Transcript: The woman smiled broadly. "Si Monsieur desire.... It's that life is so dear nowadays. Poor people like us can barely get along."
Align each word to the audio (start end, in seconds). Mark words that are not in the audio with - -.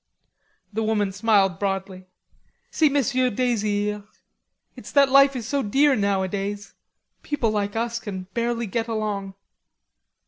The 0.73 0.81
woman 0.81 1.11
smiled 1.11 1.59
broadly. 1.59 2.07
"Si 2.71 2.89
Monsieur 2.89 3.29
desire.... 3.29 4.03
It's 4.75 4.91
that 4.93 5.09
life 5.11 5.35
is 5.35 5.47
so 5.47 5.61
dear 5.61 5.95
nowadays. 5.95 6.73
Poor 7.21 7.21
people 7.21 7.51
like 7.51 7.75
us 7.75 7.99
can 7.99 8.23
barely 8.33 8.65
get 8.65 8.87
along." 8.87 9.35